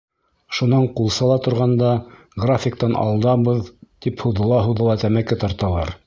Шунан 0.59 0.85
ҡулсала 0.99 1.33
торғанда, 1.47 1.91
графиктан 2.45 2.97
алдабыҙ, 3.01 3.69
тип 4.05 4.25
һуҙыла-һуҙыла 4.25 4.97
тәмәке 5.05 5.39
тарталар. 5.45 5.93